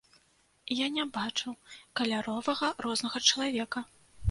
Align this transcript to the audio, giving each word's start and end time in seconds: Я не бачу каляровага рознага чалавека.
Я 0.75 0.87
не 0.95 1.05
бачу 1.17 1.53
каляровага 2.01 2.73
рознага 2.87 3.25
чалавека. 3.31 3.89